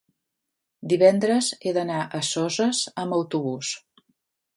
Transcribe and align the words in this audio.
divendres 0.93 1.49
he 1.67 1.73
d'anar 1.75 1.99
a 2.05 2.21
Soses 2.29 2.81
amb 3.03 3.17
autobús. 3.19 3.75